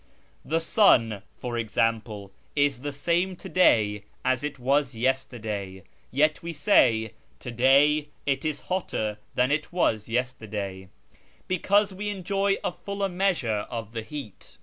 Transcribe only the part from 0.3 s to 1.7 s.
The sun, for